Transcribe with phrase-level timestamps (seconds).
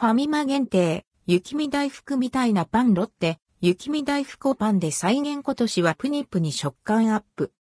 [0.00, 7.52] ファミマ限定、雪見大福みたいなパンロッテ、雪見大福をパンで再現今年はプニプニ食感アップ。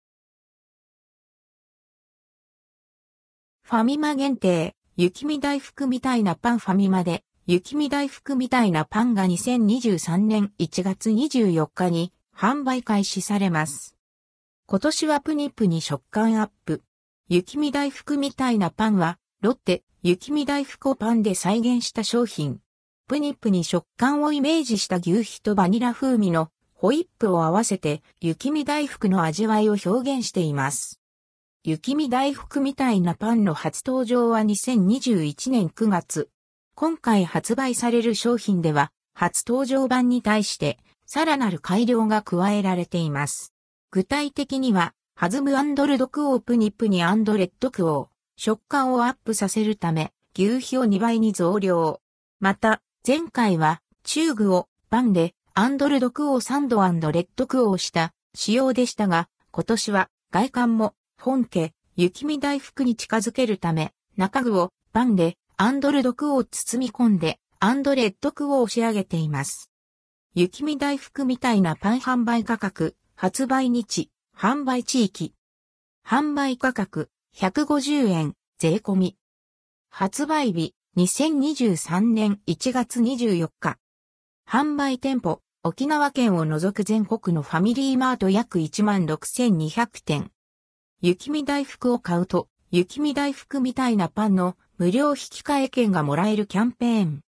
[3.63, 13.97] ファミマ限定、雪見大福みたいなパンファミマで、雪見大福みたいなパンが2023年1月24日に販売開始されます。
[14.67, 16.85] 今年はプニプニ食感アップ。
[17.29, 22.59] 雪見大福みたいなパンは、ロッテ、雪見大福をパンで再現した商品。
[23.07, 31.01] プニプニ食感をイメージした牛皮とバニラ風味のホイップを合わせて雪見大福の味わいを表現しています。
[31.63, 36.31] 雪見大福みたいなパンの初登場は2021年9月。
[36.75, 43.55] 今回発売される商品では初登場版に対してさらなる改良が加えられています。
[43.93, 48.18] 具体的には、ハズムルドクオープニプニレッドクオー。
[48.41, 52.01] 食感をアップさせるため、求肥を2倍に増量。
[52.39, 56.79] また、前回は、チューグをパンで、アンドルドクオーサンド
[57.11, 69.69] レッドクオーした仕様でしたが、今年は外観も本家、雪見大福に近づけるため、中具をパンでアンドルドクオー包み込んで、アンドレッドクオーを仕上げています。
[70.37, 75.35] 雪見大福みたいなパン販売価格、発売日、販売地域。
[76.07, 79.17] 販売価格、150円、税込み。
[79.91, 83.79] 発売日、2023年1月24日。
[84.45, 90.33] 販売店舗、沖縄県を除く全国のファミリーマート約16,200店。
[91.01, 97.21] 雪見大福を買うと、雪見大福みたいなパンの無料引換え券がもらえるキャンペーン。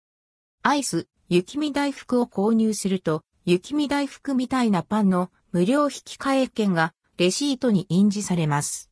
[0.63, 8.89] アイス、雪見大福を購入すると、雪見大福みたいなパンの無料引換え券がレシートに印字されます。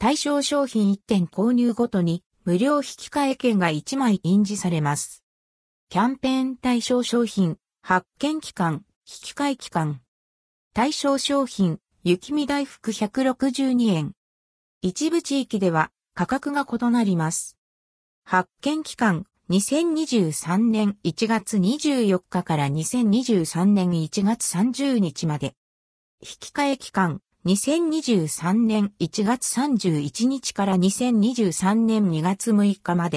[0.00, 5.24] 対象商品1点購入ごとに無料引換券が1枚印字されます。
[5.88, 10.00] キャンペーン対象商品、発見期間、引換期間。
[10.72, 14.12] 対象商品、雪見大福162円。
[14.82, 17.58] 一部地域では価格が異なります。
[18.24, 25.56] 発見期間、2023年1月24日から2023年1月30日まで。
[26.20, 33.16] 引換期間、2023年1月31日から2023年2月6日まで。